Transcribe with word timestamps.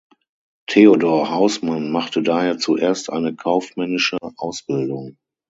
Theodor 0.67 1.29
Hausmann 1.29 1.91
machte 1.91 2.23
daher 2.23 2.57
zuerst 2.57 3.11
eine 3.11 3.35
kaufmännische 3.35 4.17
Ausbildung. 4.35 5.17